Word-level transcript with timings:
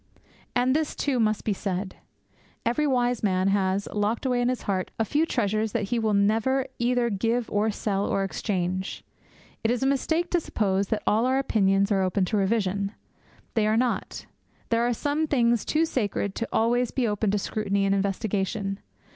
And 0.55 0.75
this, 0.75 0.95
too, 0.95 1.19
must 1.19 1.43
be 1.43 1.53
said. 1.53 1.97
Every 2.65 2.87
wise 2.87 3.21
man 3.21 3.49
has, 3.49 3.85
locked 3.93 4.25
away 4.25 4.41
in 4.41 4.49
his 4.49 4.63
heart, 4.63 4.89
a 4.97 5.05
few 5.05 5.27
treasures 5.27 5.73
that 5.73 5.89
he 5.89 5.99
will 5.99 6.15
never 6.15 6.65
either 6.79 7.11
give 7.11 7.47
or 7.51 7.69
sell 7.69 8.07
or 8.07 8.23
exchange. 8.23 9.03
It 9.63 9.69
is 9.69 9.83
a 9.83 9.85
mistake 9.85 10.31
to 10.31 10.39
suppose 10.39 10.87
that 10.87 11.03
all 11.05 11.27
our 11.27 11.37
opinions 11.37 11.91
are 11.91 12.01
open 12.01 12.25
to 12.25 12.37
revision. 12.37 12.93
They 13.53 13.67
are 13.67 13.77
not. 13.77 14.25
There 14.69 14.87
are 14.87 14.91
some 14.95 15.27
things 15.27 15.63
too 15.63 15.85
sacred 15.85 16.33
to 16.33 16.45
be 16.45 16.49
always 16.51 16.91
open 16.97 17.29
to 17.29 17.37
scrutiny 17.37 17.85
and 17.85 17.93
investigation. 17.93 18.79